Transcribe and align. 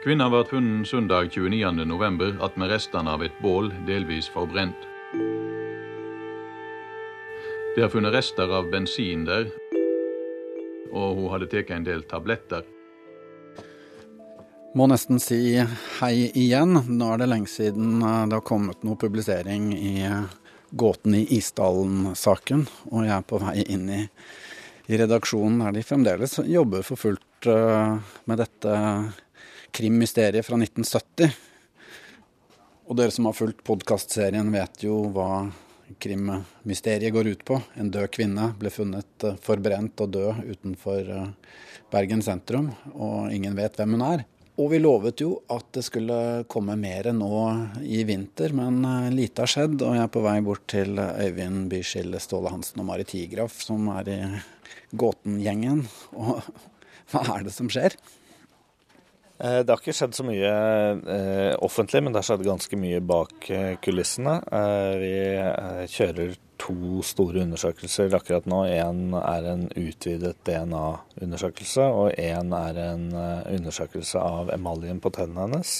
Kvinna 0.00 0.30
ble 0.32 0.46
funnet 0.48 0.88
søndag 0.88 1.26
29.11. 1.34 2.38
attmed 2.40 2.70
restene 2.72 3.12
av 3.12 3.20
et 3.20 3.34
bål 3.44 3.66
delvis 3.84 4.30
forbrent. 4.32 4.86
Det 7.76 7.84
er 7.84 7.92
funnet 7.92 8.14
rester 8.16 8.48
av 8.48 8.70
bensin 8.72 9.26
der, 9.28 9.50
og 10.88 11.20
hun 11.20 11.28
hadde 11.34 11.50
tatt 11.52 11.74
en 11.76 11.84
del 11.84 12.06
tabletter. 12.08 12.64
Må 14.72 14.88
nesten 14.88 15.20
si 15.20 15.60
hei 15.98 16.14
igjen. 16.32 16.80
Nå 16.88 17.12
er 17.12 17.20
det 17.20 17.28
lenge 17.34 17.52
siden 17.52 18.00
eh, 18.00 18.26
det 18.30 18.40
har 18.40 18.48
kommet 18.54 18.80
noe 18.86 18.96
publisering 18.96 19.72
i 19.76 19.94
eh, 20.08 20.36
Gåten 20.70 21.18
i 21.18 21.26
Isdalen-saken, 21.36 22.68
og 22.88 23.04
jeg 23.04 23.18
er 23.18 23.28
på 23.28 23.44
vei 23.44 23.58
inn 23.68 23.88
i, 23.92 24.04
i 24.88 24.96
redaksjonen 24.96 25.60
der 25.66 25.76
de 25.76 25.84
fremdeles 25.84 26.40
jobber 26.46 26.86
for 26.86 27.08
fullt 27.08 27.48
uh, 27.50 27.98
med 28.30 28.38
dette 28.38 28.76
krimmysteriet 29.72 30.46
fra 30.46 30.58
1970. 30.58 31.32
Og 32.90 32.96
dere 32.98 33.14
som 33.14 33.28
har 33.28 33.36
fulgt 33.38 33.62
podkastserien 33.66 34.48
vet 34.50 34.82
jo 34.82 35.04
hva 35.14 35.46
krimmysteriet 35.98 37.12
går 37.14 37.32
ut 37.32 37.44
på. 37.46 37.60
En 37.78 37.90
død 37.90 38.10
kvinne 38.14 38.50
ble 38.58 38.72
funnet 38.74 39.26
uh, 39.26 39.38
forbrent 39.42 40.02
og 40.02 40.12
død 40.16 40.42
utenfor 40.54 41.14
uh, 41.14 41.30
Bergen 41.90 42.22
sentrum, 42.22 42.68
og 42.94 43.32
ingen 43.34 43.56
vet 43.58 43.78
hvem 43.78 43.96
hun 43.96 44.04
er. 44.06 44.26
Og 44.60 44.68
vi 44.74 44.78
lovet 44.78 45.22
jo 45.22 45.32
at 45.50 45.70
det 45.74 45.82
skulle 45.86 46.44
komme 46.50 46.76
mer 46.78 47.08
nå 47.16 47.32
i 47.82 48.02
vinter, 48.06 48.52
men 48.54 48.82
lite 49.14 49.42
har 49.42 49.50
skjedd. 49.50 49.80
Og 49.80 49.96
jeg 49.96 50.04
er 50.04 50.12
på 50.12 50.22
vei 50.22 50.36
bort 50.44 50.66
til 50.70 51.00
Øyvind 51.00 51.70
Byskille 51.72 52.20
Ståle 52.20 52.52
Hansen 52.52 52.82
og 52.82 52.90
Mari 52.90 53.06
Tigraf, 53.08 53.56
som 53.64 53.88
er 53.94 54.10
i 54.12 54.20
Gåten-gjengen. 55.00 55.86
Og 56.12 56.44
hva 57.10 57.24
er 57.38 57.48
det 57.48 57.54
som 57.56 57.70
skjer? 57.72 57.96
Eh, 59.40 59.60
det 59.64 59.72
har 59.72 59.80
ikke 59.80 59.96
skjedd 59.96 60.16
så 60.16 60.24
mye 60.26 60.52
eh, 61.14 61.54
offentlig, 61.64 62.02
men 62.04 62.12
det 62.12 62.20
har 62.20 62.28
skjedd 62.28 62.44
ganske 62.44 62.76
mye 62.80 63.00
bak 63.00 63.48
eh, 63.54 63.72
kulissene. 63.80 64.36
Vi 65.00 65.14
kjører 65.94 66.34
to 66.60 67.00
store 67.06 67.46
undersøkelser 67.46 68.12
akkurat 68.18 68.48
nå. 68.50 68.66
Én 68.68 69.14
er 69.16 69.48
en 69.48 69.64
utvidet 69.80 70.34
DNA-undersøkelse, 70.44 71.86
og 71.88 72.20
én 72.20 72.52
er 72.52 72.82
en 72.84 73.06
undersøkelse 73.16 74.20
av 74.20 74.52
emaljen 74.52 75.00
på 75.00 75.14
tennene 75.16 75.46
hennes. 75.46 75.78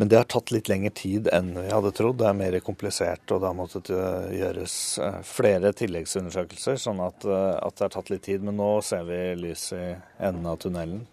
Men 0.00 0.10
det 0.10 0.18
har 0.18 0.26
tatt 0.32 0.50
litt 0.50 0.66
lengre 0.72 0.90
tid 0.98 1.28
enn 1.30 1.52
vi 1.54 1.68
hadde 1.70 1.94
trodd. 1.94 2.18
Det 2.18 2.26
er 2.26 2.34
mer 2.40 2.58
komplisert, 2.66 3.22
og 3.30 3.44
det 3.44 3.50
har 3.52 3.58
måttet 3.60 3.92
gjøres 3.92 4.76
flere 5.28 5.70
tilleggsundersøkelser, 5.78 6.82
sånn 6.82 7.04
at, 7.06 7.22
at 7.30 7.78
det 7.78 7.86
har 7.86 7.94
tatt 7.94 8.10
litt 8.10 8.26
tid. 8.26 8.42
Men 8.42 8.58
nå 8.58 8.72
ser 8.82 9.06
vi 9.06 9.22
lys 9.38 9.70
i 9.78 9.84
enden 10.18 10.50
av 10.50 10.58
tunnelen. 10.64 11.04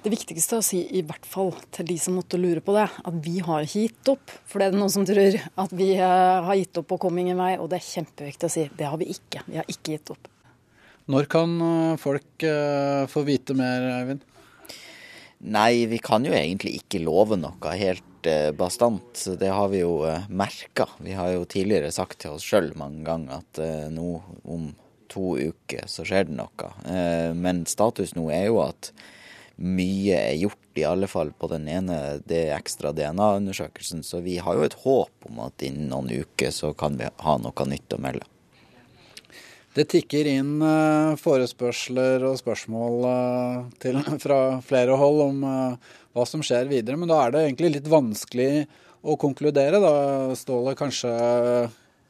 Det 0.00 0.08
viktigste 0.08 0.56
å 0.56 0.64
si, 0.64 0.78
i 0.96 1.02
hvert 1.04 1.26
fall 1.28 1.50
til 1.76 1.84
de 1.90 1.98
som 2.00 2.14
måtte 2.16 2.38
lure 2.40 2.62
på 2.64 2.72
det, 2.72 2.86
at 2.88 3.16
vi 3.20 3.34
har 3.44 3.66
ikke 3.66 3.82
gitt 3.84 4.10
opp. 4.14 4.32
For 4.48 4.56
det 4.62 4.70
er 4.70 4.78
noen 4.78 4.92
som 4.92 5.04
tror 5.04 5.36
at 5.36 5.74
vi 5.76 5.90
eh, 5.92 6.46
har 6.46 6.56
gitt 6.56 6.80
opp 6.80 6.94
og 6.96 7.02
kom 7.02 7.20
ingen 7.20 7.36
vei, 7.36 7.50
og 7.60 7.68
det 7.68 7.82
er 7.82 7.88
kjempeviktig 7.88 8.48
å 8.48 8.52
si. 8.54 8.64
Det 8.78 8.88
har 8.88 8.96
vi 9.00 9.10
ikke. 9.12 9.44
Vi 9.44 9.60
har 9.60 9.68
ikke 9.68 9.98
gitt 9.98 10.14
opp. 10.14 10.30
Når 11.12 11.28
kan 11.34 11.52
eh, 11.66 11.98
folk 12.00 12.48
eh, 12.48 13.04
få 13.12 13.26
vite 13.28 13.58
mer, 13.60 13.90
Eivind? 13.98 14.24
Nei, 15.52 15.84
vi 15.92 16.00
kan 16.04 16.24
jo 16.24 16.32
egentlig 16.36 16.78
ikke 16.80 17.04
love 17.04 17.36
noe 17.40 17.76
helt 17.76 18.28
bastant. 18.56 19.20
Det 19.40 19.52
har 19.52 19.70
vi 19.72 19.78
jo 19.80 20.00
merka. 20.28 20.88
Vi 21.00 21.12
har 21.16 21.32
jo 21.32 21.46
tidligere 21.48 21.92
sagt 21.92 22.22
til 22.24 22.36
oss 22.36 22.44
sjøl 22.44 22.72
mange 22.76 23.04
ganger 23.06 23.40
at 23.40 23.60
nå 23.88 24.18
om 24.44 24.66
to 25.08 25.38
uker 25.40 25.88
så 25.88 26.04
skjer 26.04 26.28
det 26.28 26.36
noe. 26.36 26.68
Men 27.32 27.64
status 27.64 28.12
nå 28.18 28.26
er 28.36 28.50
jo 28.50 28.60
at 28.66 28.92
mye 29.60 30.16
er 30.16 30.36
gjort, 30.40 30.58
i 30.78 30.84
alle 30.88 31.08
fall 31.10 31.32
på 31.36 31.50
den 31.50 31.68
ene 31.68 31.96
det 32.24 32.46
ekstra 32.54 32.94
DNA-undersøkelsen. 32.96 34.02
Så 34.06 34.22
vi 34.24 34.38
har 34.40 34.56
jo 34.56 34.64
et 34.64 34.76
håp 34.84 35.28
om 35.28 35.40
at 35.44 35.64
innen 35.66 35.90
noen 35.92 36.08
uker 36.10 36.52
så 36.54 36.72
kan 36.72 36.96
vi 37.00 37.08
ha 37.10 37.34
noe 37.40 37.66
nytt 37.68 37.96
å 37.96 38.00
melde. 38.00 38.28
Det 39.76 39.84
tikker 39.92 40.26
inn 40.26 40.56
uh, 40.64 41.14
forespørsler 41.20 42.24
og 42.26 42.38
spørsmål 42.40 43.04
uh, 43.06 43.58
til, 43.82 44.00
fra 44.24 44.40
flere 44.66 44.96
hold 44.98 45.22
om 45.28 45.44
uh, 45.46 45.92
hva 46.16 46.24
som 46.26 46.42
skjer 46.42 46.70
videre. 46.70 46.98
Men 46.98 47.12
da 47.12 47.20
er 47.22 47.34
det 47.34 47.44
egentlig 47.44 47.76
litt 47.76 47.90
vanskelig 47.90 48.64
å 49.00 49.14
konkludere, 49.20 49.78
da, 49.80 49.92
Ståle. 50.36 50.74
Kanskje, 50.78 51.12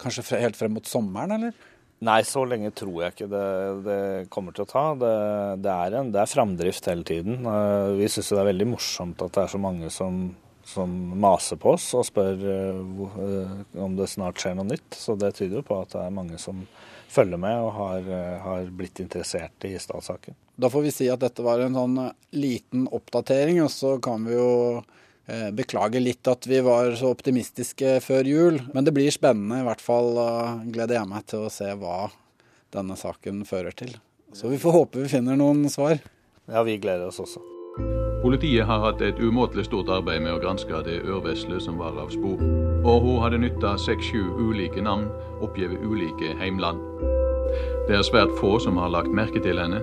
kanskje 0.01 0.41
helt 0.41 0.57
frem 0.57 0.73
mot 0.75 0.89
sommeren, 0.89 1.37
eller? 1.37 1.69
Nei, 2.01 2.21
så 2.25 2.41
lenge 2.49 2.71
tror 2.73 3.03
jeg 3.03 3.13
ikke 3.13 3.29
det, 3.29 3.47
det 3.85 3.97
kommer 4.33 4.55
til 4.57 4.65
å 4.65 4.69
ta. 4.69 4.85
Det, 4.97 5.15
det, 5.61 5.73
er 5.73 5.97
en, 5.99 6.07
det 6.13 6.23
er 6.23 6.31
framdrift 6.31 6.87
hele 6.89 7.05
tiden. 7.05 7.43
Eh, 7.45 7.89
vi 7.99 8.07
syns 8.09 8.31
det 8.33 8.39
er 8.41 8.47
veldig 8.49 8.67
morsomt 8.71 9.21
at 9.21 9.35
det 9.35 9.43
er 9.43 9.51
så 9.53 9.59
mange 9.61 9.91
som, 9.93 10.23
som 10.65 10.95
maser 11.21 11.59
på 11.61 11.75
oss 11.75 11.85
og 11.97 12.07
spør 12.07 12.41
uh, 12.41 13.53
om 13.85 13.99
det 13.99 14.09
snart 14.09 14.41
skjer 14.41 14.57
noe 14.57 14.71
nytt. 14.71 14.97
Så 14.97 15.13
det 15.21 15.35
tyder 15.37 15.59
jo 15.59 15.67
på 15.67 15.77
at 15.83 15.93
det 15.93 16.01
er 16.01 16.15
mange 16.17 16.41
som 16.41 16.65
følger 17.11 17.37
med 17.43 17.59
og 17.67 17.75
har, 17.75 18.09
har 18.47 18.73
blitt 18.73 19.03
interessert 19.03 19.69
i 19.69 19.75
statssaken. 19.77 20.33
Da 20.57 20.71
får 20.73 20.87
vi 20.87 20.95
si 20.95 21.11
at 21.11 21.21
dette 21.21 21.45
var 21.45 21.61
en 21.61 21.77
sånn 21.77 21.99
liten 22.33 22.87
oppdatering, 22.89 23.61
og 23.61 23.69
så 23.73 23.97
kan 24.01 24.25
vi 24.25 24.39
jo 24.39 24.51
Eh, 24.81 25.10
beklager 25.55 26.03
litt 26.03 26.27
at 26.27 26.47
vi 26.49 26.59
var 26.65 26.93
så 26.99 27.11
optimistiske 27.15 27.99
før 28.03 28.27
jul, 28.27 28.61
men 28.73 28.87
det 28.87 28.93
blir 28.95 29.11
spennende. 29.13 29.61
I 29.61 29.67
hvert 29.67 29.83
fall 29.83 30.17
gleder 30.71 30.99
jeg 30.99 31.11
meg 31.11 31.27
til 31.29 31.45
å 31.47 31.53
se 31.53 31.69
hva 31.79 32.09
denne 32.75 32.97
saken 32.99 33.45
fører 33.47 33.75
til. 33.75 33.95
Så 34.33 34.51
vi 34.51 34.59
får 34.59 34.77
håpe 34.77 35.03
vi 35.03 35.11
finner 35.11 35.39
noen 35.39 35.67
svar. 35.69 35.99
Ja, 36.51 36.63
vi 36.63 36.77
gleder 36.81 37.07
oss 37.11 37.19
også. 37.23 37.43
Politiet 38.21 38.67
har 38.69 38.83
hatt 38.83 39.01
et 39.01 39.17
umåtelig 39.17 39.65
stort 39.65 39.89
arbeid 39.89 40.21
med 40.21 40.35
å 40.35 40.41
granske 40.41 40.83
det 40.85 40.99
ørveslet 41.09 41.63
som 41.65 41.79
var 41.81 41.95
av 41.97 42.11
spor. 42.13 42.37
Og 42.85 43.05
hun 43.05 43.21
hadde 43.23 43.39
nytta 43.41 43.73
seks-sju 43.81 44.21
ulike 44.37 44.83
navn, 44.83 45.07
oppgitt 45.41 45.73
ulike 45.81 46.35
heimland. 46.37 46.81
Det 47.87 47.97
er 47.97 48.05
svært 48.05 48.35
få 48.37 48.59
som 48.61 48.77
har 48.77 48.93
lagt 48.93 49.09
merke 49.09 49.41
til 49.41 49.57
henne. 49.57 49.81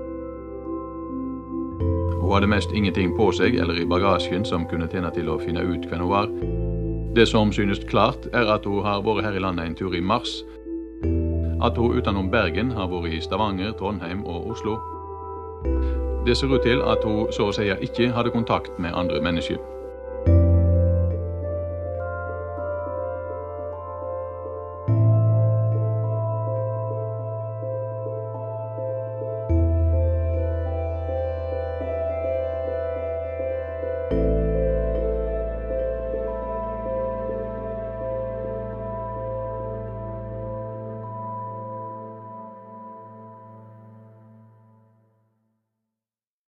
Hun 2.28 2.34
hadde 2.34 2.46
mest 2.46 2.72
ingenting 2.76 3.14
på 3.16 3.30
seg 3.32 3.54
eller 3.56 3.78
i 3.80 3.86
bagasjen 3.88 4.42
som 4.44 4.66
kunne 4.68 4.84
tjene 4.92 5.08
til 5.16 5.30
å 5.32 5.38
finne 5.40 5.62
ut 5.64 5.86
hvem 5.88 6.02
hun 6.04 6.10
var. 6.10 6.26
Det 7.16 7.24
som 7.30 7.48
synes 7.56 7.80
klart, 7.88 8.26
er 8.36 8.50
at 8.52 8.68
hun 8.68 8.84
har 8.84 9.00
vært 9.00 9.24
her 9.24 9.38
i 9.38 9.40
landet 9.40 9.64
en 9.64 9.76
tur 9.78 9.96
i 9.96 10.02
mars. 10.04 10.34
At 11.64 11.80
hun 11.80 11.96
utenom 11.96 12.28
Bergen 12.28 12.74
har 12.76 12.92
vært 12.92 13.16
i 13.16 13.22
Stavanger, 13.24 13.72
Trondheim 13.80 14.26
og 14.28 14.50
Oslo. 14.52 14.76
Det 16.28 16.36
ser 16.36 16.52
ut 16.52 16.68
til 16.68 16.84
at 16.84 17.00
hun 17.08 17.32
så 17.32 17.48
å 17.48 17.56
si 17.56 17.72
ikke 17.72 18.12
hadde 18.12 18.36
kontakt 18.36 18.76
med 18.76 18.92
andre 18.92 19.24
mennesker. 19.24 19.77